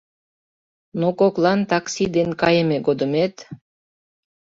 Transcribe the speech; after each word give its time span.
Но 0.99 1.07
коклан 1.19 1.59
такси 1.69 2.05
ден 2.15 2.29
кайыме 2.41 2.77
годымет 2.87 3.35